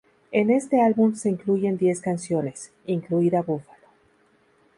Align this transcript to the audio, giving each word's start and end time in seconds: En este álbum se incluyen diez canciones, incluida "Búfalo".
En 0.31 0.49
este 0.49 0.81
álbum 0.81 1.13
se 1.13 1.29
incluyen 1.29 1.77
diez 1.77 1.99
canciones, 2.01 2.71
incluida 2.87 3.43
"Búfalo". 3.43 3.85